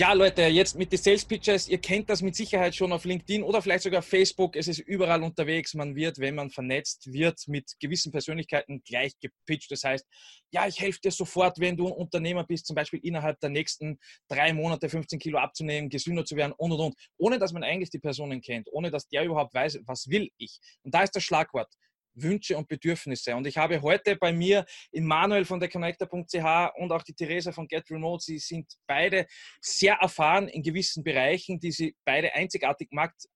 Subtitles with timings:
[0.00, 3.42] Ja, Leute, jetzt mit den Sales Pitches, ihr kennt das mit Sicherheit schon auf LinkedIn
[3.42, 4.56] oder vielleicht sogar Facebook.
[4.56, 5.74] Es ist überall unterwegs.
[5.74, 9.70] Man wird, wenn man vernetzt wird, mit gewissen Persönlichkeiten gleich gepitcht.
[9.70, 10.06] Das heißt,
[10.52, 13.98] ja, ich helfe dir sofort, wenn du ein Unternehmer bist, zum Beispiel innerhalb der nächsten
[14.26, 16.94] drei Monate 15 Kilo abzunehmen, gesünder zu werden und und und.
[17.18, 20.60] Ohne dass man eigentlich die Personen kennt, ohne dass der überhaupt weiß, was will ich.
[20.82, 21.68] Und da ist das Schlagwort.
[22.14, 23.34] Wünsche und Bedürfnisse.
[23.36, 27.52] Und ich habe heute bei mir in Manuel von der Connector.ch und auch die Theresa
[27.52, 29.26] von Get Remote, sie sind beide
[29.60, 33.28] sehr erfahren in gewissen Bereichen, die sie beide einzigartig macht.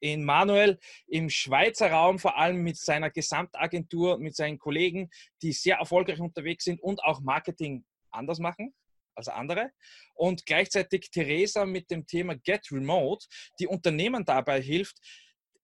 [0.00, 5.08] In Manuel im Schweizer Raum, vor allem mit seiner Gesamtagentur, mit seinen Kollegen,
[5.42, 8.74] die sehr erfolgreich unterwegs sind und auch Marketing anders machen
[9.14, 9.70] als andere.
[10.14, 13.26] Und gleichzeitig Theresa mit dem Thema Get Remote,
[13.60, 14.98] die Unternehmen dabei hilft,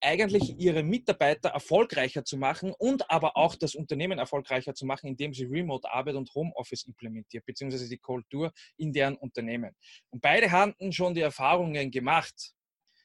[0.01, 5.33] eigentlich ihre Mitarbeiter erfolgreicher zu machen und aber auch das Unternehmen erfolgreicher zu machen, indem
[5.33, 9.75] sie Remote-Arbeit und Homeoffice implementiert, beziehungsweise die Kultur in deren Unternehmen.
[10.09, 12.53] Und beide hatten schon die Erfahrungen gemacht,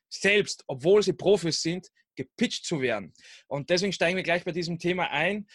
[0.09, 3.13] selbst, obwohl sie Profis sind, gepitcht zu werden.
[3.49, 5.47] Und deswegen steigen wir gleich bei diesem Thema ein.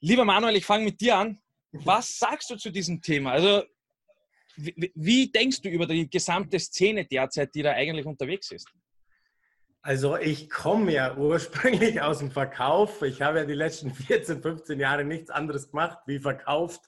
[0.00, 1.40] Lieber Manuel, ich fange mit dir an.
[1.72, 3.32] Was sagst du zu diesem Thema?
[3.32, 3.64] Also,
[4.56, 8.68] wie, wie denkst du über die gesamte Szene derzeit, die da eigentlich unterwegs ist?
[9.84, 13.02] Also ich komme ja ursprünglich aus dem Verkauf.
[13.02, 16.82] Ich habe ja die letzten 14, 15 Jahre nichts anderes gemacht wie verkauft,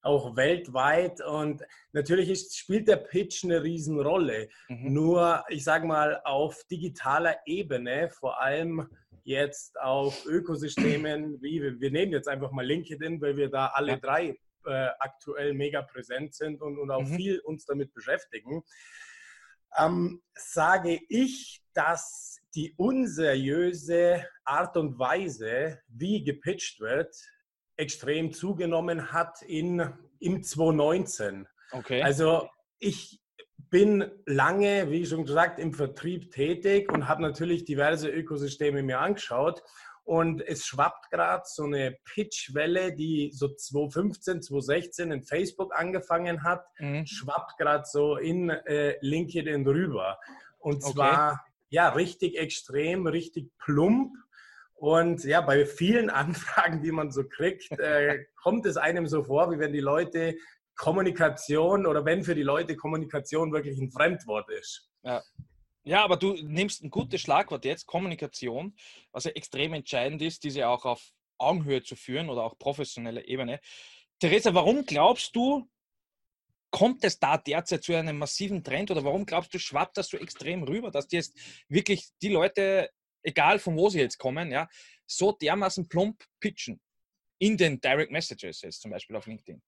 [0.00, 1.20] auch weltweit.
[1.20, 4.48] Und natürlich ist, spielt der Pitch eine Riesenrolle.
[4.68, 4.92] Mhm.
[4.94, 8.88] Nur, ich sage mal, auf digitaler Ebene, vor allem
[9.24, 13.92] jetzt auf Ökosystemen, wie wir, wir nehmen jetzt einfach mal LinkedIn, weil wir da alle
[13.92, 13.98] ja.
[13.98, 17.14] drei äh, aktuell mega präsent sind und, und auch mhm.
[17.14, 18.62] viel uns damit beschäftigen.
[19.76, 27.14] Ähm, sage ich, dass die unseriöse Art und Weise, wie gepitcht wird,
[27.76, 31.46] extrem zugenommen hat in, im 2019.
[31.70, 32.02] Okay.
[32.02, 33.20] Also ich
[33.70, 39.62] bin lange, wie schon gesagt, im Vertrieb tätig und habe natürlich diverse Ökosysteme mir angeschaut.
[40.08, 46.64] Und es schwappt gerade so eine Pitchwelle, die so 2015, 2016 in Facebook angefangen hat,
[46.78, 47.04] mhm.
[47.06, 50.18] schwappt gerade so in äh, LinkedIn rüber.
[50.58, 54.14] Und zwar okay ja, richtig extrem, richtig plump.
[54.74, 59.50] Und ja, bei vielen Anfragen, die man so kriegt, äh, kommt es einem so vor,
[59.50, 60.36] wie wenn die Leute
[60.76, 64.88] Kommunikation oder wenn für die Leute Kommunikation wirklich ein Fremdwort ist.
[65.02, 65.22] Ja.
[65.88, 68.76] Ja, aber du nimmst ein gutes Schlagwort jetzt, Kommunikation,
[69.10, 73.58] was ja extrem entscheidend ist, diese auch auf Augenhöhe zu führen oder auch professionelle Ebene.
[74.18, 75.66] Theresa, warum glaubst du,
[76.70, 80.18] kommt es da derzeit zu einem massiven Trend oder warum glaubst du, schwappt das so
[80.18, 81.34] extrem rüber, dass jetzt
[81.68, 82.90] wirklich die Leute,
[83.22, 84.68] egal von wo sie jetzt kommen, ja,
[85.06, 86.82] so dermaßen plump pitchen
[87.38, 89.62] in den Direct Messages jetzt zum Beispiel auf LinkedIn?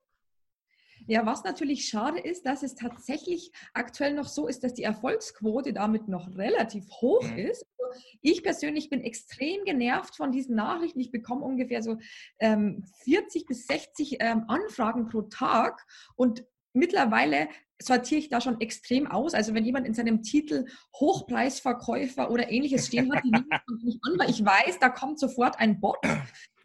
[1.06, 5.72] Ja, was natürlich schade ist, dass es tatsächlich aktuell noch so ist, dass die Erfolgsquote
[5.72, 7.38] damit noch relativ hoch mhm.
[7.38, 7.66] ist.
[7.78, 11.00] Also ich persönlich bin extrem genervt von diesen Nachrichten.
[11.00, 11.98] Ich bekomme ungefähr so
[12.38, 17.48] ähm, 40 bis 60 ähm, Anfragen pro Tag und mittlerweile
[17.82, 19.34] sortiere ich da schon extrem aus.
[19.34, 20.66] Also wenn jemand in seinem Titel
[20.96, 23.46] Hochpreisverkäufer oder ähnliches stehen hat, die nehme
[23.78, 25.98] ich nicht an, weil ich weiß, da kommt sofort ein Bot.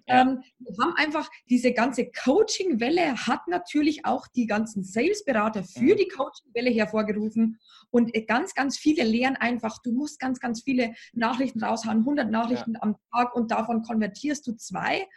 [0.07, 0.21] Ja.
[0.21, 5.97] Ähm, wir haben einfach diese ganze Coaching-Welle hat natürlich auch die ganzen Sales-Berater für mhm.
[5.97, 7.59] die Coaching-Welle hervorgerufen.
[7.89, 12.29] Und äh, ganz, ganz viele lehren einfach, du musst ganz, ganz viele Nachrichten raushauen, 100
[12.29, 12.83] Nachrichten ja.
[12.83, 15.07] am Tag und davon konvertierst du zwei.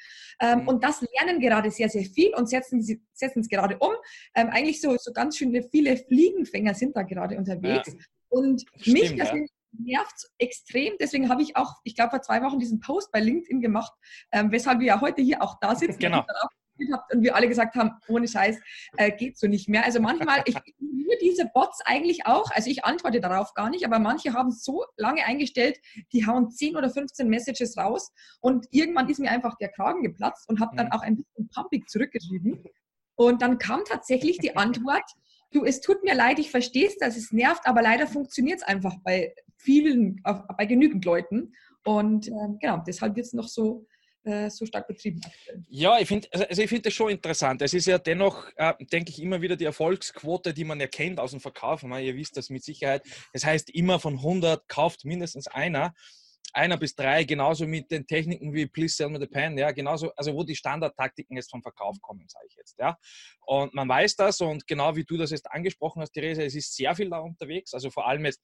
[0.41, 0.69] Ähm, mhm.
[0.69, 2.83] Und das lernen gerade sehr, sehr viel und setzen
[3.13, 3.93] setzen es gerade um.
[4.35, 7.93] Ähm, eigentlich so, so ganz schöne viele Fliegenfänger sind da gerade unterwegs.
[7.93, 8.01] Ja.
[8.31, 10.95] Und Stimmt, mich persönlich nervt extrem.
[11.01, 13.93] Deswegen habe ich auch, ich glaube, vor zwei Wochen diesen Post bei LinkedIn gemacht,
[14.33, 15.99] ähm, weshalb wir ja heute hier auch da sitzen.
[15.99, 16.25] Genau.
[17.13, 18.57] Und wir alle gesagt haben, ohne Scheiß
[18.97, 19.85] äh, geht so nicht mehr.
[19.85, 20.55] Also manchmal, ich
[21.09, 24.85] nur diese Bots eigentlich auch, also ich antworte darauf gar nicht, aber manche haben so
[24.97, 25.79] lange eingestellt,
[26.13, 30.49] die hauen 10 oder 15 Messages raus und irgendwann ist mir einfach der Kragen geplatzt
[30.49, 30.93] und habe dann mhm.
[30.93, 32.63] auch ein bisschen pumpig zurückgeschrieben.
[33.17, 35.11] Und dann kam tatsächlich die Antwort,
[35.53, 38.63] du, es tut mir leid, ich verstehe es, dass es nervt, aber leider funktioniert es
[38.67, 40.23] einfach bei vielen,
[40.57, 41.53] bei genügend Leuten.
[41.85, 42.31] Und äh,
[42.61, 43.87] genau, deshalb wird es noch so,
[44.25, 45.21] äh, so stark betrieben.
[45.69, 47.63] Ja, ich finde also, also ich find das schon interessant.
[47.63, 51.31] Es ist ja dennoch, äh, denke ich, immer wieder die Erfolgsquote, die man erkennt aus
[51.31, 51.83] dem Verkauf.
[51.83, 53.03] ihr wisst das mit Sicherheit.
[53.33, 55.95] Das heißt, immer von 100 kauft mindestens einer.
[56.53, 60.13] Einer bis drei, genauso mit den Techniken wie Please Sell Me the Pen, ja, genauso,
[60.17, 62.97] also wo die Standardtaktiken jetzt vom Verkauf kommen, sage ich jetzt, ja.
[63.47, 66.75] Und man weiß das und genau wie du das jetzt angesprochen hast, Theresa, es ist
[66.75, 68.41] sehr viel da unterwegs, also vor allem jetzt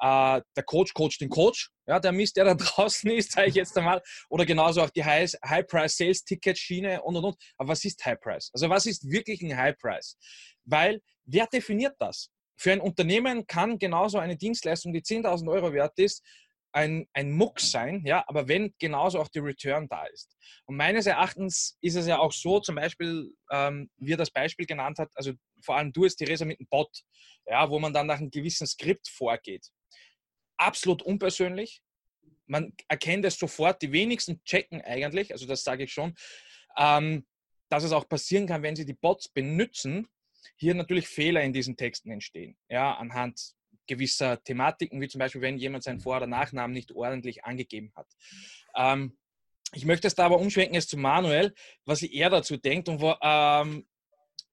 [0.00, 3.54] äh, der Coach coacht den Coach, ja, der Mist, der da draußen ist, sage ich
[3.54, 7.36] jetzt einmal, oder genauso auch die High-Price-Sales-Ticket-Schiene und und und.
[7.56, 8.50] Aber was ist High-Price?
[8.52, 10.16] Also was ist wirklich ein High-Price?
[10.64, 12.30] Weil wer definiert das?
[12.56, 16.22] Für ein Unternehmen kann genauso eine Dienstleistung, die 10.000 Euro wert ist,
[16.74, 20.36] ein, ein Mucks sein, ja, aber wenn genauso auch die Return da ist.
[20.66, 24.66] Und meines Erachtens ist es ja auch so, zum Beispiel, ähm, wie er das Beispiel
[24.66, 25.32] genannt hat, also
[25.62, 26.90] vor allem du es, Theresa, mit einem Bot,
[27.46, 29.68] ja, wo man dann nach einem gewissen Skript vorgeht.
[30.56, 31.80] Absolut unpersönlich.
[32.46, 36.14] Man erkennt es sofort, die wenigsten checken eigentlich, also das sage ich schon,
[36.76, 37.24] ähm,
[37.68, 40.08] dass es auch passieren kann, wenn sie die Bots benutzen,
[40.56, 43.54] hier natürlich Fehler in diesen Texten entstehen, ja, anhand
[43.86, 48.06] gewisser Thematiken, wie zum Beispiel, wenn jemand seinen Vor- oder Nachnamen nicht ordentlich angegeben hat.
[48.76, 49.16] Ähm,
[49.72, 51.52] ich möchte es da aber umschwenken jetzt zu Manuel,
[51.84, 53.86] was er dazu denkt und wo, ähm,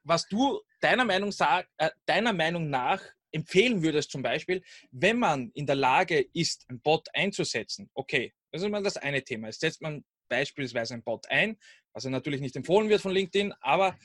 [0.03, 1.31] was du deiner Meinung,
[1.77, 3.01] äh, deiner Meinung nach
[3.31, 4.61] empfehlen würdest, zum Beispiel,
[4.91, 7.89] wenn man in der Lage ist, ein Bot einzusetzen.
[7.93, 9.47] Okay, das ist mal das eine Thema.
[9.47, 11.57] Jetzt setzt man beispielsweise ein Bot ein,
[11.93, 13.97] was natürlich nicht empfohlen wird von LinkedIn, aber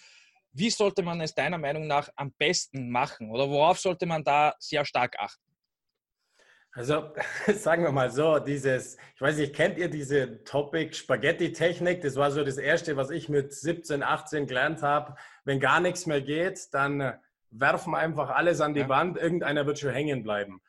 [0.56, 4.54] wie sollte man es deiner Meinung nach am besten machen oder worauf sollte man da
[4.58, 5.42] sehr stark achten?
[6.72, 7.10] Also
[7.54, 12.02] sagen wir mal so, dieses, ich weiß nicht, kennt ihr diese Topic Spaghetti-Technik?
[12.02, 15.14] Das war so das Erste, was ich mit 17, 18 gelernt habe.
[15.44, 17.18] Wenn gar nichts mehr geht, dann
[17.50, 18.88] werfen wir einfach alles an die ja.
[18.88, 20.60] Wand, irgendeiner wird schon hängen bleiben.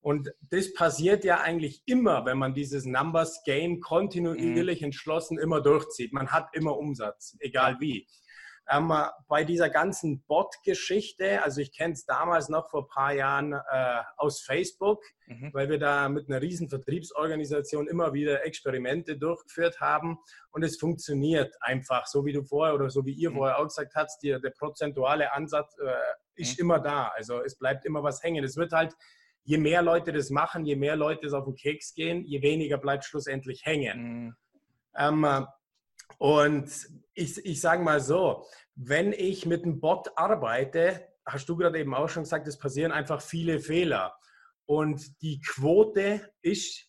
[0.00, 4.86] Und das passiert ja eigentlich immer, wenn man dieses Numbers Game kontinuierlich mhm.
[4.86, 6.12] entschlossen immer durchzieht.
[6.12, 8.08] Man hat immer Umsatz, egal wie.
[8.70, 8.92] Ähm,
[9.28, 14.02] bei dieser ganzen Bot-Geschichte, also ich kenne es damals noch vor ein paar Jahren äh,
[14.16, 15.50] aus Facebook, mhm.
[15.52, 20.18] weil wir da mit einer riesen Vertriebsorganisation immer wieder Experimente durchgeführt haben
[20.52, 23.36] und es funktioniert einfach, so wie du vorher oder so wie ihr mhm.
[23.36, 26.64] vorher auch gesagt habt, die, der prozentuale Ansatz äh, ist mhm.
[26.64, 27.08] immer da.
[27.16, 28.44] Also es bleibt immer was hängen.
[28.44, 28.94] Es wird halt,
[29.42, 32.78] je mehr Leute das machen, je mehr Leute es auf den Keks gehen, je weniger
[32.78, 34.02] bleibt schlussendlich hängen.
[34.02, 34.36] Mhm.
[34.96, 35.46] Ähm,
[36.18, 36.70] und
[37.14, 38.44] ich, ich sage mal so,
[38.74, 42.92] wenn ich mit einem Bot arbeite, hast du gerade eben auch schon gesagt, es passieren
[42.92, 44.14] einfach viele Fehler.
[44.66, 46.88] Und die Quote ist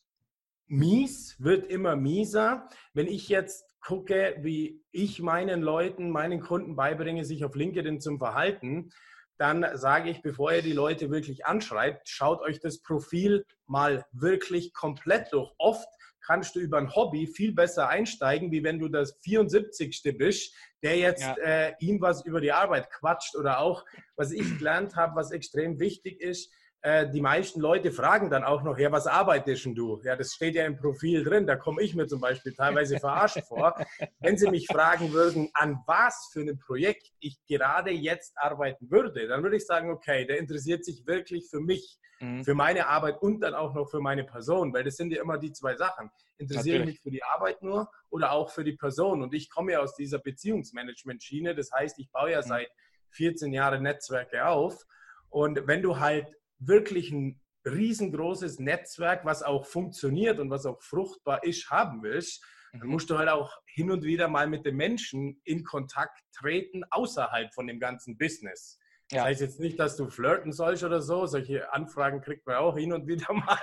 [0.67, 2.69] mies, wird immer mieser.
[2.93, 8.17] Wenn ich jetzt gucke, wie ich meinen Leuten, meinen Kunden beibringe, sich auf LinkedIn zum
[8.17, 8.91] Verhalten,
[9.37, 14.73] dann sage ich, bevor ihr die Leute wirklich anschreibt, schaut euch das Profil mal wirklich
[14.73, 15.51] komplett durch.
[15.57, 15.87] Oft
[16.25, 20.15] kannst du über ein Hobby viel besser einsteigen, wie wenn du das 74.
[20.17, 21.35] bist, der jetzt ja.
[21.35, 23.85] äh, ihm was über die Arbeit quatscht oder auch,
[24.15, 26.51] was ich gelernt habe, was extrem wichtig ist,
[26.85, 30.01] äh, die meisten Leute fragen dann auch noch, ja, was arbeitest denn du?
[30.03, 33.39] Ja, das steht ja im Profil drin, da komme ich mir zum Beispiel teilweise verarscht
[33.47, 33.73] vor.
[34.19, 39.29] Wenn Sie mich fragen würden, an was für ein Projekt ich gerade jetzt arbeiten würde,
[39.29, 42.43] dann würde ich sagen, okay, der interessiert sich wirklich für mich, mhm.
[42.43, 45.37] für meine Arbeit und dann auch noch für meine Person, weil das sind ja immer
[45.37, 46.11] die zwei Sachen.
[46.37, 49.23] Interessiere ich mich für die Arbeit nur oder auch für die Person?
[49.23, 52.47] Und ich komme ja aus dieser Beziehungsmanagement-Schiene, das heißt, ich baue ja mhm.
[52.47, 52.67] seit
[53.11, 54.83] 14 Jahren Netzwerke auf.
[55.29, 56.27] Und wenn du halt
[56.67, 62.43] wirklich ein riesengroßes Netzwerk, was auch funktioniert und was auch fruchtbar ist, haben willst,
[62.73, 62.93] dann mhm.
[62.93, 67.53] musst du halt auch hin und wieder mal mit den Menschen in Kontakt treten, außerhalb
[67.53, 68.79] von dem ganzen Business.
[69.11, 69.19] Ja.
[69.19, 71.25] Das heißt jetzt nicht, dass du flirten sollst oder so.
[71.25, 73.59] Solche Anfragen kriegt man auch hin und wieder mal.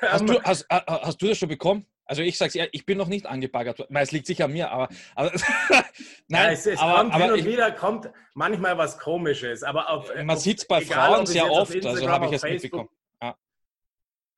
[0.00, 1.84] Hast du, hast, hast du das schon bekommen?
[2.08, 3.94] Also ich sage es ich bin noch nicht angebaggert worden.
[3.96, 5.30] Es liegt sicher an mir, aber, aber
[6.28, 9.62] nein, ja, es, es aber, kommt aber hin und ich, wieder kommt manchmal was Komisches,
[9.62, 12.88] aber auf, man sieht es bei egal, Frauen sehr oft, also habe ich es mitbekommen.
[13.22, 13.36] Ja.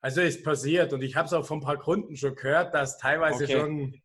[0.01, 2.97] Also es passiert und ich habe es auch von ein paar Kunden schon gehört, dass
[2.97, 3.53] teilweise okay.
[3.53, 4.01] schon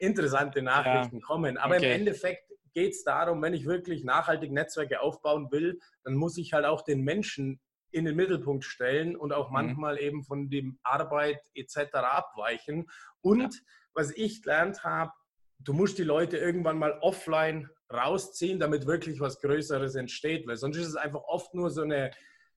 [0.00, 1.22] interessante Nachrichten ja.
[1.24, 1.58] kommen.
[1.58, 1.86] Aber okay.
[1.86, 6.52] im Endeffekt geht es darum, wenn ich wirklich nachhaltig Netzwerke aufbauen will, dann muss ich
[6.52, 7.60] halt auch den Menschen
[7.96, 9.54] in den Mittelpunkt stellen und auch mhm.
[9.54, 10.00] manchmal mhm.
[10.00, 11.94] eben von dem Arbeit etc.
[11.94, 12.86] abweichen.
[13.22, 13.60] Und ja.
[13.94, 15.12] was ich gelernt habe,
[15.58, 20.76] du musst die Leute irgendwann mal offline rausziehen, damit wirklich was Größeres entsteht, weil sonst
[20.76, 22.10] ist es einfach oft nur so eine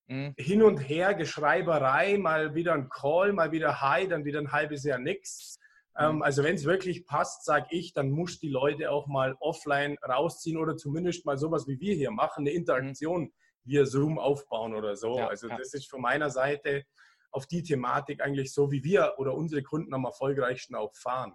[0.07, 0.33] mhm.
[0.37, 4.99] Hin- und Her-Geschreiberei, mal wieder ein Call, mal wieder Hi, dann wieder ein halbes Jahr
[4.99, 5.57] nichts.
[5.97, 6.21] Ähm, mhm.
[6.21, 10.57] Also wenn es wirklich passt, sage ich, dann muss die Leute auch mal offline rausziehen
[10.57, 13.31] oder zumindest mal sowas wie wir hier machen, eine Interaktion
[13.69, 15.17] via Zoom aufbauen oder so.
[15.17, 15.57] Ja, also ja.
[15.57, 16.85] das ist von meiner Seite
[17.31, 21.33] auf die Thematik eigentlich so, wie wir oder unsere Kunden am erfolgreichsten auch fahren.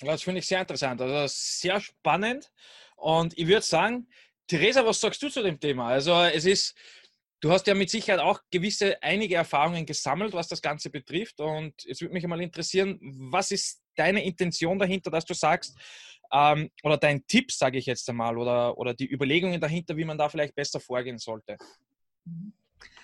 [0.00, 2.50] Das finde ich sehr interessant, also sehr spannend.
[2.96, 4.08] Und ich würde sagen,
[4.46, 5.88] Theresa, was sagst du zu dem Thema?
[5.88, 6.76] Also es ist,
[7.42, 11.40] Du hast ja mit Sicherheit auch gewisse, einige Erfahrungen gesammelt, was das Ganze betrifft.
[11.40, 13.00] Und es würde mich einmal interessieren,
[13.32, 15.76] was ist deine Intention dahinter, dass du sagst,
[16.32, 20.18] ähm, oder dein Tipp, sage ich jetzt einmal, oder, oder die Überlegungen dahinter, wie man
[20.18, 21.56] da vielleicht besser vorgehen sollte?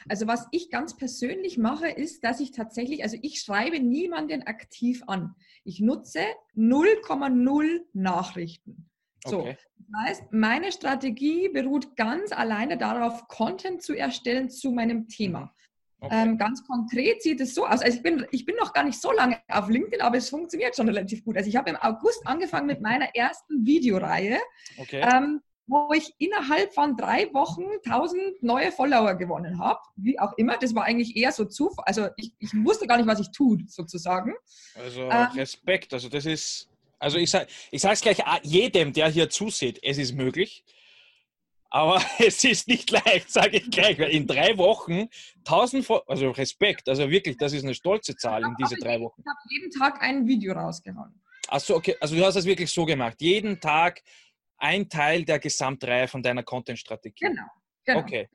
[0.08, 5.02] Also was ich ganz persönlich mache, ist, dass ich tatsächlich, also ich schreibe niemanden aktiv
[5.06, 5.34] an.
[5.64, 6.20] Ich nutze
[6.56, 8.88] 0,0 Nachrichten.
[9.26, 9.56] So, okay.
[9.76, 15.54] das heißt, meine Strategie beruht ganz alleine darauf, Content zu erstellen zu meinem Thema.
[16.00, 16.22] Okay.
[16.22, 17.80] Ähm, ganz konkret sieht es so aus.
[17.80, 20.76] Also ich bin, ich bin noch gar nicht so lange auf LinkedIn, aber es funktioniert
[20.76, 21.36] schon relativ gut.
[21.36, 24.38] Also ich habe im August angefangen mit meiner ersten Videoreihe,
[24.76, 25.00] okay.
[25.00, 29.80] ähm, wo ich innerhalb von drei Wochen 1000 neue Follower gewonnen habe.
[29.96, 30.56] Wie auch immer.
[30.56, 31.84] Das war eigentlich eher so Zufall.
[31.86, 34.34] Also ich, ich wusste gar nicht, was ich tue, sozusagen.
[34.76, 35.92] Also ähm, Respekt.
[35.92, 36.68] Also das ist
[37.00, 40.64] also ich sage ich es gleich jedem, der hier zusieht, es ist möglich.
[41.70, 43.98] Aber es ist nicht leicht, sage ich gleich.
[43.98, 45.08] Weil in drei Wochen
[45.38, 49.20] 1000, also Respekt, also wirklich, das ist eine stolze Zahl in diese drei Wochen.
[49.20, 51.20] Ich habe jeden Tag ein Video rausgehauen.
[51.48, 51.96] Achso, okay.
[52.00, 53.20] Also du hast das wirklich so gemacht.
[53.20, 54.02] Jeden Tag
[54.58, 57.26] ein Teil der Gesamtreihe von deiner Content-Strategie.
[57.26, 57.46] Genau,
[57.84, 58.00] genau.
[58.00, 58.28] Okay.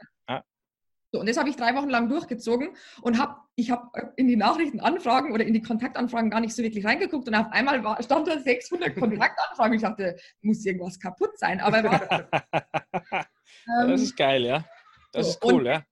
[1.14, 2.70] So, und das habe ich drei Wochen lang durchgezogen
[3.04, 6.84] und habe, ich habe in die Nachrichtenanfragen oder in die Kontaktanfragen gar nicht so wirklich
[6.84, 9.76] reingeguckt und auf einmal war, stand da 600 Kontaktanfragen.
[9.76, 11.60] Ich dachte, muss irgendwas kaputt sein.
[11.62, 13.24] Aber war, ähm,
[13.90, 14.66] das ist geil, ja.
[15.12, 15.84] Das so, ist cool, und, ja.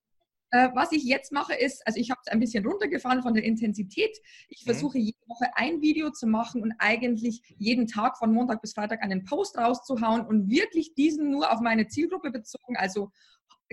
[0.49, 3.43] Äh, was ich jetzt mache, ist, also ich habe es ein bisschen runtergefahren von der
[3.43, 4.17] Intensität.
[4.49, 4.71] Ich mhm.
[4.71, 9.03] versuche jede Woche ein Video zu machen und eigentlich jeden Tag von Montag bis Freitag
[9.03, 13.11] einen Post rauszuhauen und wirklich diesen nur auf meine Zielgruppe bezogen, also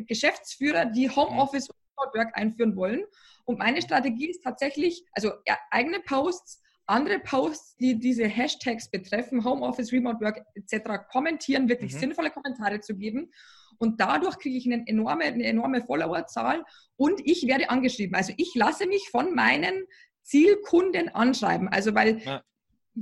[0.06, 3.04] Geschäftsführer, die Homeoffice und Remote Work einführen wollen.
[3.44, 5.32] Und meine Strategie ist tatsächlich, also
[5.70, 11.98] eigene Posts, andere Posts, die diese Hashtags betreffen, Homeoffice, Remote Work etc., kommentieren, wirklich mhm.
[11.98, 13.30] sinnvolle Kommentare zu geben.
[13.78, 16.64] Und dadurch kriege ich eine enorme, eine enorme Followerzahl
[16.96, 18.16] und ich werde angeschrieben.
[18.16, 19.84] Also ich lasse mich von meinen
[20.22, 21.68] Zielkunden anschreiben.
[21.68, 22.42] Also weil ja.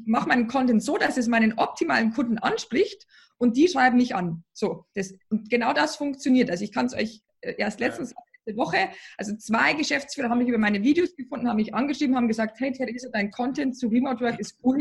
[0.03, 3.07] Ich mache meinen Content so, dass es meinen optimalen Kunden anspricht
[3.38, 4.45] und die schreiben mich an.
[4.53, 6.50] So, das, und genau das funktioniert.
[6.50, 8.15] Also ich kann es euch äh, erst letztens
[8.47, 12.29] letzte Woche, also zwei Geschäftsführer haben mich über meine Videos gefunden, haben mich angeschrieben, haben
[12.29, 14.79] gesagt, hey Theresa, dein Content zu Remote Work ist cool.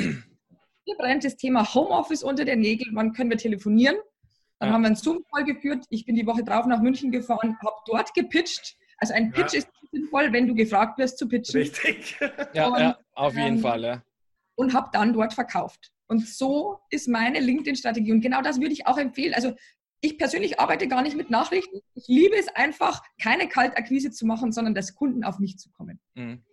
[0.86, 3.96] Hier brennt das Thema Homeoffice unter den Nägeln, wann können wir telefonieren?
[4.60, 4.74] Dann ja.
[4.74, 5.86] haben wir einen Zoom-Call geführt.
[5.90, 8.78] Ich bin die Woche drauf nach München gefahren, habe dort gepitcht.
[8.98, 9.60] Also ein Pitch ja.
[9.60, 11.60] ist sinnvoll, wenn du gefragt wirst zu pitchen.
[11.60, 12.18] Richtig.
[12.54, 13.84] ja, und, ja, auf jeden ähm, Fall.
[13.84, 14.04] Ja.
[14.56, 15.92] Und habe dann dort verkauft.
[16.08, 18.12] Und so ist meine LinkedIn-Strategie.
[18.12, 19.34] Und genau das würde ich auch empfehlen.
[19.34, 19.54] Also
[20.02, 21.82] ich persönlich arbeite gar nicht mit Nachrichten.
[21.96, 26.00] Ich liebe es einfach, keine Kaltakquise zu machen, sondern dass Kunden auf mich zu kommen.
[26.14, 26.44] Mhm.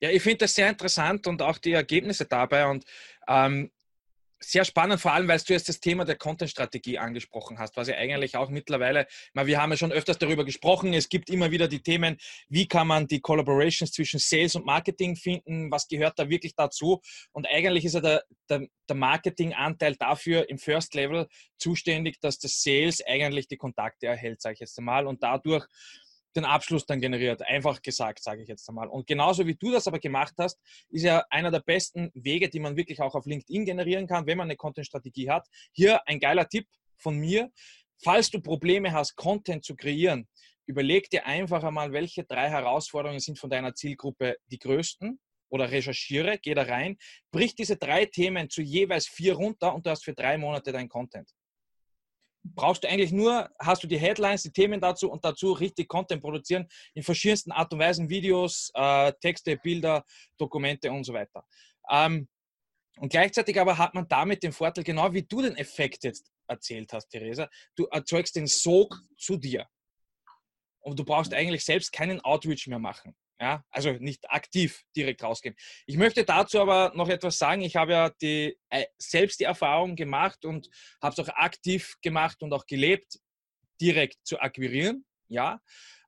[0.00, 2.66] Ja, ich finde das sehr interessant und auch die Ergebnisse dabei.
[2.66, 2.84] Und
[3.28, 3.70] ähm,
[4.42, 7.96] sehr spannend, vor allem, weil du jetzt das Thema der Content-Strategie angesprochen hast, was ja
[7.96, 11.82] eigentlich auch mittlerweile, wir haben ja schon öfters darüber gesprochen, es gibt immer wieder die
[11.82, 12.16] Themen,
[12.48, 17.00] wie kann man die Collaborations zwischen Sales und Marketing finden, was gehört da wirklich dazu?
[17.32, 21.28] Und eigentlich ist ja der, der, der Marketing-Anteil dafür im First Level
[21.58, 25.66] zuständig, dass das Sales eigentlich die Kontakte erhält, sage ich jetzt einmal, und dadurch
[26.36, 27.42] den Abschluss dann generiert.
[27.42, 28.88] Einfach gesagt, sage ich jetzt einmal.
[28.88, 30.58] Und genauso wie du das aber gemacht hast,
[30.90, 34.38] ist ja einer der besten Wege, die man wirklich auch auf LinkedIn generieren kann, wenn
[34.38, 35.48] man eine Content-Strategie hat.
[35.72, 37.50] Hier ein geiler Tipp von mir.
[38.02, 40.28] Falls du Probleme hast, Content zu kreieren,
[40.66, 45.20] überleg dir einfach einmal, welche drei Herausforderungen sind von deiner Zielgruppe die größten
[45.50, 46.96] oder recherchiere, geh da rein,
[47.32, 50.88] brich diese drei Themen zu jeweils vier runter und du hast für drei Monate dein
[50.88, 51.28] Content
[52.42, 56.22] brauchst du eigentlich nur, hast du die Headlines, die Themen dazu und dazu richtig Content
[56.22, 60.04] produzieren in verschiedensten Art und Weisen, Videos, äh, Texte, Bilder,
[60.38, 61.44] Dokumente und so weiter.
[61.90, 62.28] Ähm,
[62.98, 66.92] und gleichzeitig aber hat man damit den Vorteil, genau wie du den Effekt jetzt erzählt
[66.92, 69.66] hast, Theresa, du erzeugst den Sog zu dir.
[70.80, 73.14] Und du brauchst eigentlich selbst keinen Outreach mehr machen.
[73.40, 75.56] Ja, also nicht aktiv direkt rausgehen.
[75.86, 77.62] Ich möchte dazu aber noch etwas sagen.
[77.62, 80.68] Ich habe ja die, äh, selbst die Erfahrung gemacht und
[81.00, 83.18] habe es auch aktiv gemacht und auch gelebt,
[83.80, 85.06] direkt zu akquirieren.
[85.28, 85.58] Ja,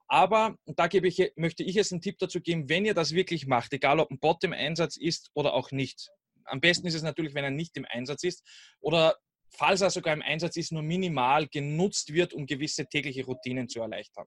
[0.08, 3.46] aber da gebe ich, möchte ich jetzt einen Tipp dazu geben, wenn ihr das wirklich
[3.46, 6.10] macht, egal ob ein Bot im Einsatz ist oder auch nicht.
[6.44, 8.46] Am besten ist es natürlich, wenn er nicht im Einsatz ist
[8.80, 9.16] oder
[9.48, 13.80] falls er sogar im Einsatz ist, nur minimal genutzt wird, um gewisse tägliche Routinen zu
[13.80, 14.26] erleichtern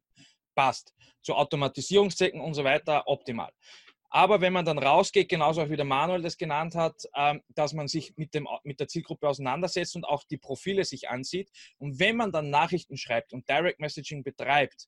[0.56, 0.94] passt.
[1.22, 3.52] Zu Automatisierungszwecken und so weiter optimal.
[4.10, 7.74] Aber wenn man dann rausgeht, genauso auch wie der Manuel das genannt hat, ähm, dass
[7.74, 11.50] man sich mit, dem, mit der Zielgruppe auseinandersetzt und auch die Profile sich ansieht.
[11.80, 14.88] Und wenn man dann Nachrichten schreibt und Direct Messaging betreibt,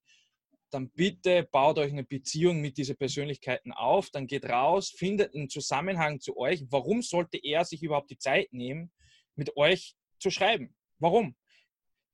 [0.70, 5.50] dann bitte baut euch eine Beziehung mit diesen Persönlichkeiten auf, dann geht raus, findet einen
[5.50, 6.64] Zusammenhang zu euch.
[6.70, 8.92] Warum sollte er sich überhaupt die Zeit nehmen,
[9.36, 10.76] mit euch zu schreiben?
[11.00, 11.36] Warum?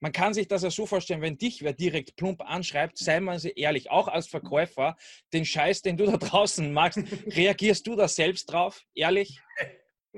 [0.04, 3.40] Man kann sich das ja so vorstellen, wenn dich wer direkt plump anschreibt, sei mal
[3.56, 4.98] ehrlich, auch als Verkäufer,
[5.32, 8.84] den Scheiß, den du da draußen machst, reagierst du da selbst drauf?
[8.94, 9.40] Ehrlich?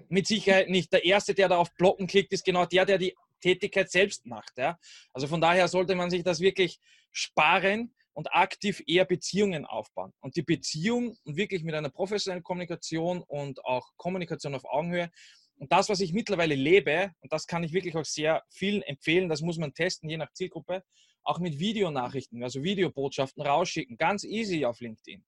[0.09, 0.91] Mit Sicherheit nicht.
[0.91, 4.57] Der Erste, der da auf Blocken klickt, ist genau der, der die Tätigkeit selbst macht.
[4.57, 4.79] Ja?
[5.13, 6.79] Also von daher sollte man sich das wirklich
[7.11, 10.13] sparen und aktiv eher Beziehungen aufbauen.
[10.19, 15.11] Und die Beziehung wirklich mit einer professionellen Kommunikation und auch Kommunikation auf Augenhöhe,
[15.57, 19.29] und das, was ich mittlerweile lebe, und das kann ich wirklich auch sehr vielen empfehlen,
[19.29, 20.83] das muss man testen, je nach Zielgruppe,
[21.23, 25.25] auch mit Videonachrichten, also Videobotschaften rausschicken, ganz easy auf LinkedIn.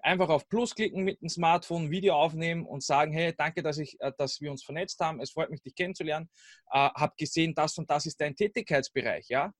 [0.00, 4.00] Einfach auf Plus klicken mit dem Smartphone, Video aufnehmen und sagen, hey, danke, dass, ich,
[4.00, 5.20] äh, dass wir uns vernetzt haben.
[5.20, 6.30] Es freut mich, dich kennenzulernen.
[6.70, 9.26] Äh, hab gesehen, das und das ist dein Tätigkeitsbereich.
[9.28, 9.52] Ja?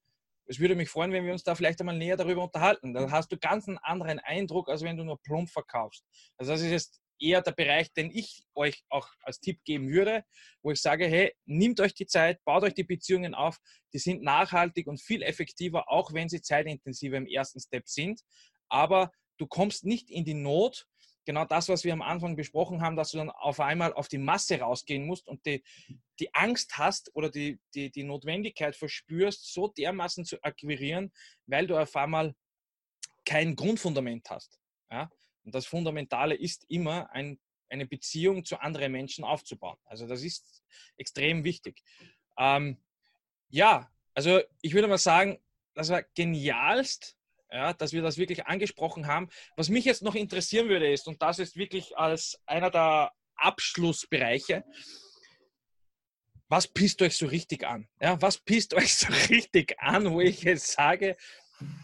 [0.46, 2.94] Es würde mich freuen, wenn wir uns da vielleicht einmal näher darüber unterhalten.
[2.94, 6.04] Dann hast du ganz einen anderen Eindruck, als wenn du nur plump verkaufst.
[6.36, 10.24] Also das ist jetzt eher der Bereich, den ich euch auch als Tipp geben würde,
[10.62, 13.58] wo ich sage, hey, nehmt euch die Zeit, baut euch die Beziehungen auf,
[13.92, 18.20] die sind nachhaltig und viel effektiver, auch wenn sie zeitintensiver im ersten Step sind.
[18.68, 20.86] Aber du kommst nicht in die Not,
[21.28, 24.16] genau das, was wir am Anfang besprochen haben, dass du dann auf einmal auf die
[24.16, 25.62] Masse rausgehen musst und die,
[26.18, 31.12] die Angst hast oder die, die, die Notwendigkeit verspürst, so dermaßen zu akquirieren,
[31.46, 32.34] weil du auf einmal
[33.26, 34.58] kein Grundfundament hast.
[34.90, 35.10] Ja?
[35.48, 37.40] Und das Fundamentale ist immer, ein,
[37.70, 39.78] eine Beziehung zu anderen Menschen aufzubauen.
[39.86, 40.62] Also das ist
[40.98, 41.82] extrem wichtig.
[42.36, 42.76] Ähm,
[43.48, 45.38] ja, also ich würde mal sagen,
[45.72, 47.16] das war genialst,
[47.50, 49.30] ja, dass wir das wirklich angesprochen haben.
[49.56, 54.66] Was mich jetzt noch interessieren würde, ist, und das ist wirklich als einer der Abschlussbereiche,
[56.50, 57.88] was pisst euch so richtig an?
[58.02, 61.16] Ja, was pisst euch so richtig an, wo ich jetzt sage,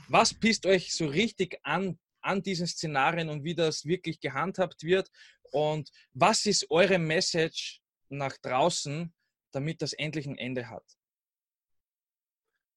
[0.08, 5.10] was pisst euch so richtig an an diesen Szenarien und wie das wirklich gehandhabt wird.
[5.50, 9.12] Und was ist eure Message nach draußen,
[9.52, 10.84] damit das endlich ein Ende hat?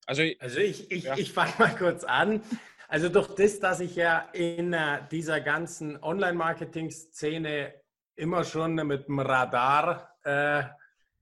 [0.05, 1.17] Also, also ich, ich, ja.
[1.17, 2.41] ich fange mal kurz an.
[2.87, 7.73] Also durch das, dass ich ja in uh, dieser ganzen Online-Marketing-Szene
[8.15, 10.63] immer schon mit dem Radar äh,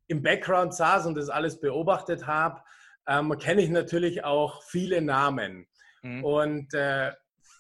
[0.07, 2.61] im Background saß und das alles beobachtet habe,
[3.07, 5.67] ähm, kenne ich natürlich auch viele Namen.
[6.03, 6.23] Mhm.
[6.23, 7.11] Und äh,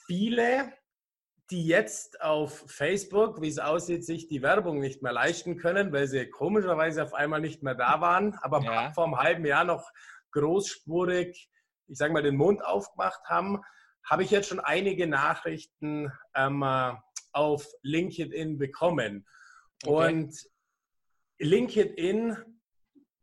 [0.05, 0.73] viele,
[1.51, 6.07] die jetzt auf Facebook, wie es aussieht, sich die Werbung nicht mehr leisten können, weil
[6.07, 8.91] sie komischerweise auf einmal nicht mehr da waren, aber ja.
[8.93, 9.89] vor einem halben Jahr noch
[10.31, 11.49] großspurig,
[11.87, 13.61] ich sage mal, den Mund aufgemacht haben,
[14.03, 16.63] habe ich jetzt schon einige Nachrichten ähm,
[17.31, 19.27] auf LinkedIn bekommen.
[19.83, 20.13] Okay.
[20.13, 20.35] Und
[21.39, 22.37] LinkedIn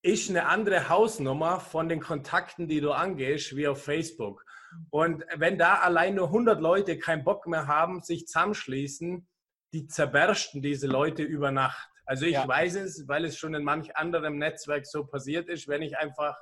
[0.02, 4.44] ist eine andere Hausnummer von den Kontakten, die du angehst, wie auf Facebook.
[4.90, 9.28] Und wenn da allein nur 100 Leute keinen Bock mehr haben, sich zusammenschließen,
[9.72, 11.88] die zerbersten diese Leute über Nacht.
[12.04, 12.48] Also ich ja.
[12.48, 16.36] weiß es, weil es schon in manch anderem Netzwerk so passiert ist, wenn ich einfach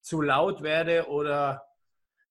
[0.00, 1.64] zu laut werde oder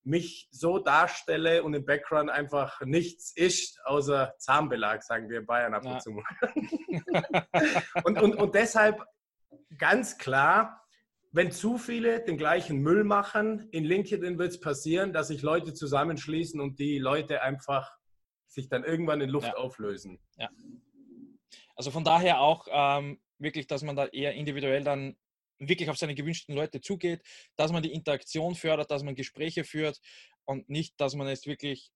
[0.03, 5.73] mich so darstelle und im Background einfach nichts ist, außer Zahnbelag, sagen wir in Bayern
[5.73, 5.99] ab und ja.
[5.99, 6.21] zu.
[8.03, 9.01] und, und, und deshalb
[9.77, 10.83] ganz klar,
[11.31, 15.73] wenn zu viele den gleichen Müll machen, in LinkedIn wird es passieren, dass sich Leute
[15.73, 17.91] zusammenschließen und die Leute einfach
[18.47, 19.55] sich dann irgendwann in Luft ja.
[19.55, 20.19] auflösen.
[20.37, 20.49] Ja.
[21.75, 25.17] Also von daher auch ähm, wirklich, dass man da eher individuell dann
[25.59, 27.21] wirklich auf seine gewünschten Leute zugeht,
[27.55, 29.99] dass man die Interaktion fördert, dass man Gespräche führt
[30.45, 31.91] und nicht, dass man jetzt wirklich,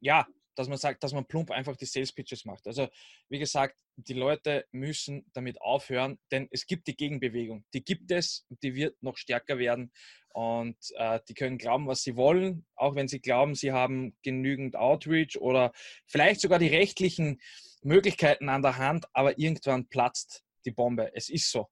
[0.00, 2.66] ja, dass man sagt, dass man plump einfach die Sales Pitches macht.
[2.66, 2.88] Also
[3.28, 7.64] wie gesagt, die Leute müssen damit aufhören, denn es gibt die Gegenbewegung.
[7.74, 9.92] Die gibt es und die wird noch stärker werden.
[10.30, 14.74] Und äh, die können glauben, was sie wollen, auch wenn sie glauben, sie haben genügend
[14.74, 15.72] Outreach oder
[16.06, 17.40] vielleicht sogar die rechtlichen
[17.82, 21.14] Möglichkeiten an der Hand, aber irgendwann platzt die Bombe.
[21.14, 21.68] Es ist so.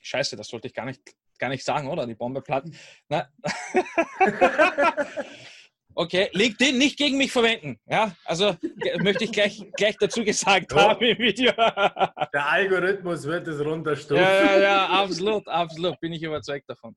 [0.00, 1.00] Scheiße, das sollte ich gar nicht,
[1.38, 2.06] gar nicht sagen, oder?
[2.06, 2.72] Die Bombe platzt.
[5.98, 7.80] Okay, LinkedIn nicht gegen mich verwenden.
[7.86, 8.54] Ja, also
[8.98, 10.90] möchte ich gleich, gleich dazu gesagt ja.
[10.90, 11.52] haben im Video.
[11.56, 14.22] Der Algorithmus wird es runterstufen.
[14.22, 16.94] Ja, ja, ja, absolut, absolut, bin ich überzeugt davon.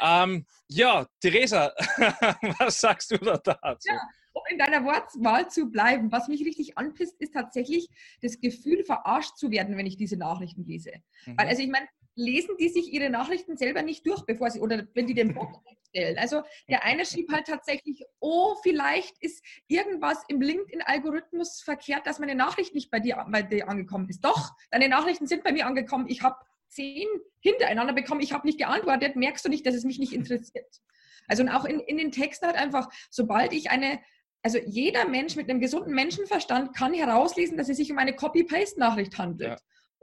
[0.00, 1.72] Ähm, ja, Theresa,
[2.60, 3.88] was sagst du da dazu?
[3.88, 4.00] Ja,
[4.32, 7.88] um in deiner Wortwahl zu bleiben, was mich richtig anpisst, ist tatsächlich
[8.22, 10.92] das Gefühl, verarscht zu werden, wenn ich diese Nachrichten lese.
[11.26, 11.36] Mhm.
[11.36, 11.88] Weil, also ich meine,
[12.20, 15.48] lesen die sich ihre Nachrichten selber nicht durch, bevor sie, oder wenn die den Bot
[15.66, 16.18] einstellen.
[16.18, 22.34] Also der eine schrieb halt tatsächlich, oh, vielleicht ist irgendwas im LinkedIn-Algorithmus verkehrt, dass meine
[22.34, 24.24] Nachricht nicht bei dir, bei dir angekommen ist.
[24.24, 26.06] Doch, deine Nachrichten sind bei mir angekommen.
[26.08, 26.36] Ich habe
[26.68, 27.08] zehn
[27.40, 29.16] hintereinander bekommen, ich habe nicht geantwortet.
[29.16, 30.80] Merkst du nicht, dass es mich nicht interessiert?
[31.26, 34.00] Also und auch in, in den Texten halt einfach, sobald ich eine
[34.42, 39.18] also jeder Mensch mit einem gesunden Menschenverstand kann herauslesen, dass es sich um eine Copy-Paste-Nachricht
[39.18, 39.50] handelt.
[39.50, 39.56] Ja.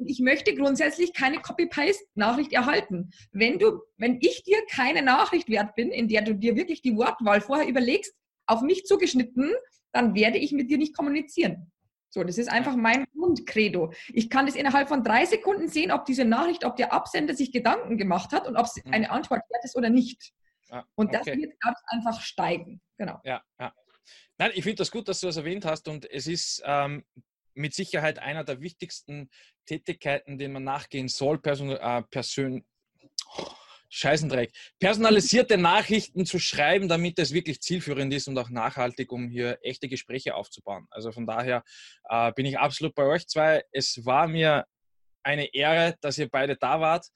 [0.05, 3.11] Ich möchte grundsätzlich keine Copy-Paste-Nachricht erhalten.
[3.31, 6.95] Wenn du, wenn ich dir keine Nachricht wert bin, in der du dir wirklich die
[6.95, 8.13] Wortwahl vorher überlegst,
[8.45, 9.51] auf mich zugeschnitten,
[9.91, 11.71] dann werde ich mit dir nicht kommunizieren.
[12.09, 13.91] So, das ist einfach mein Grundcredo.
[14.13, 17.51] Ich kann das innerhalb von drei Sekunden sehen, ob diese Nachricht, ob der Absender sich
[17.51, 18.93] Gedanken gemacht hat und ob es mhm.
[18.93, 20.31] eine Antwort wert ist oder nicht.
[20.69, 22.81] Ah, und das wird, glaube ich, einfach steigen.
[22.97, 23.19] Genau.
[23.23, 23.73] Ja, ja.
[24.37, 27.03] Nein, ich finde das gut, dass du das erwähnt hast und es ist ähm,
[27.57, 29.29] mit Sicherheit einer der wichtigsten
[29.65, 32.65] Tätigkeiten, denen man nachgehen soll, Person, äh, Persön
[33.37, 33.47] oh,
[33.89, 34.51] Scheißendreck.
[34.79, 39.87] Personalisierte Nachrichten zu schreiben, damit es wirklich zielführend ist und auch nachhaltig, um hier echte
[39.87, 40.87] Gespräche aufzubauen.
[40.89, 41.63] Also von daher
[42.09, 43.63] äh, bin ich absolut bei euch zwei.
[43.71, 44.65] Es war mir
[45.23, 47.07] eine Ehre, dass ihr beide da wart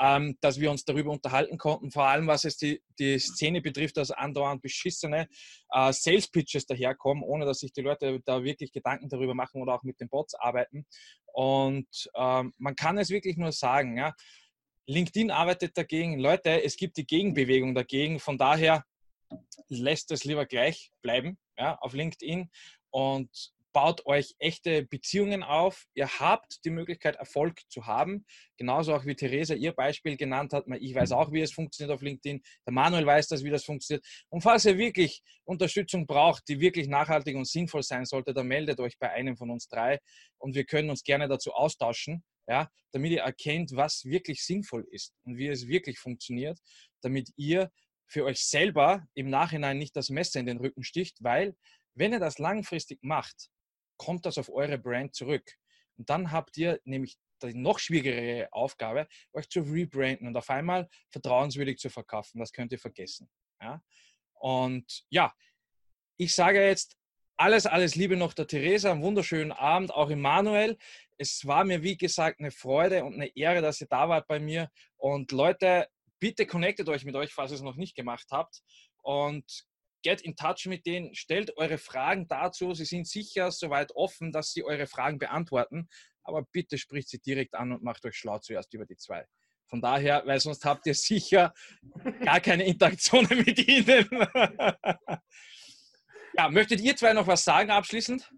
[0.00, 3.96] ähm, dass wir uns darüber unterhalten konnten, vor allem was es die, die Szene betrifft,
[3.96, 5.28] dass andauernd beschissene
[5.70, 9.74] äh, Sales Pitches daherkommen, ohne dass sich die Leute da wirklich Gedanken darüber machen oder
[9.74, 10.86] auch mit den Bots arbeiten.
[11.32, 14.14] Und ähm, man kann es wirklich nur sagen, ja,
[14.86, 16.18] LinkedIn arbeitet dagegen.
[16.18, 18.20] Leute, es gibt die Gegenbewegung dagegen.
[18.20, 18.84] Von daher
[19.68, 22.50] lässt es lieber gleich bleiben ja, auf LinkedIn
[22.90, 25.84] und baut euch echte Beziehungen auf.
[25.94, 28.24] Ihr habt die Möglichkeit, Erfolg zu haben.
[28.56, 30.64] Genauso auch wie Theresa ihr Beispiel genannt hat.
[30.78, 32.40] Ich weiß auch, wie es funktioniert auf LinkedIn.
[32.64, 34.06] Der Manuel weiß das, wie das funktioniert.
[34.30, 38.78] Und falls ihr wirklich Unterstützung braucht, die wirklich nachhaltig und sinnvoll sein sollte, dann meldet
[38.78, 39.98] euch bei einem von uns drei
[40.38, 45.12] und wir können uns gerne dazu austauschen, ja, damit ihr erkennt, was wirklich sinnvoll ist
[45.24, 46.60] und wie es wirklich funktioniert,
[47.02, 47.70] damit ihr
[48.06, 51.56] für euch selber im Nachhinein nicht das Messer in den Rücken sticht, weil
[51.94, 53.50] wenn ihr das langfristig macht,
[53.96, 55.56] kommt das auf eure Brand zurück.
[55.96, 60.88] Und dann habt ihr nämlich die noch schwierigere Aufgabe, euch zu rebranden und auf einmal
[61.10, 62.38] vertrauenswürdig zu verkaufen.
[62.38, 63.28] Das könnt ihr vergessen.
[63.60, 63.82] Ja?
[64.34, 65.34] Und ja,
[66.16, 66.96] ich sage jetzt
[67.36, 70.78] alles, alles Liebe noch der Theresa, einen wunderschönen Abend, auch Emanuel.
[71.18, 74.38] Es war mir, wie gesagt, eine Freude und eine Ehre, dass ihr da wart bei
[74.38, 74.70] mir.
[74.96, 75.88] Und Leute,
[76.20, 78.62] bitte connectet euch mit euch, falls ihr es noch nicht gemacht habt.
[79.02, 79.66] Und
[80.04, 82.74] get in touch mit denen, stellt eure Fragen dazu.
[82.74, 85.88] Sie sind sicher soweit offen, dass sie eure Fragen beantworten.
[86.22, 89.26] Aber bitte spricht sie direkt an und macht euch schlau zuerst über die zwei.
[89.66, 91.52] Von daher, weil sonst habt ihr sicher
[92.24, 94.08] gar keine Interaktionen mit ihnen.
[96.36, 98.30] ja, möchtet ihr zwei noch was sagen abschließend?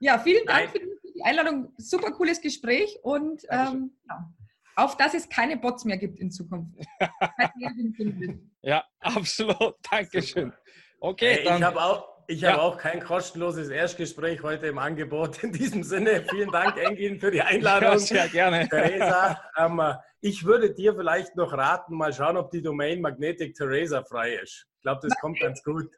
[0.00, 1.72] Ja, vielen Dank für die Einladung.
[1.78, 4.32] Super cooles Gespräch und ähm, ja,
[4.76, 6.78] auf dass es keine Bots mehr gibt in Zukunft.
[8.62, 9.74] ja, absolut.
[9.90, 10.52] Dankeschön.
[11.00, 11.58] Okay, dann.
[11.58, 12.52] Ich habe auch, ich ja.
[12.52, 15.42] habe auch kein kostenloses Erstgespräch heute im Angebot.
[15.42, 17.92] In diesem Sinne, vielen Dank, Engin, für die Einladung.
[17.92, 18.68] Ja, sehr gerne.
[18.68, 19.80] Theresa, ähm,
[20.20, 24.66] ich würde dir vielleicht noch raten, mal schauen, ob die Domain Magnetic Theresa frei ist.
[24.76, 25.90] Ich glaube, das kommt ganz gut.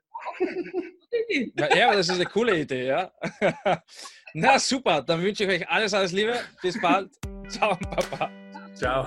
[1.58, 3.10] Ja, das ist eine coole Idee, ja.
[4.34, 6.38] Na super, dann wünsche ich euch alles, alles Liebe.
[6.62, 7.10] Bis bald.
[7.48, 8.30] Ciao, Papa.
[8.74, 9.06] Ciao.